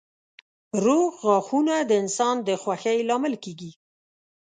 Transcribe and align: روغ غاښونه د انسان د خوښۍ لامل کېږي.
روغ 0.83 1.09
غاښونه 1.23 1.75
د 1.89 1.91
انسان 2.01 2.35
د 2.47 2.49
خوښۍ 2.61 2.97
لامل 3.09 3.33
کېږي. 3.43 3.71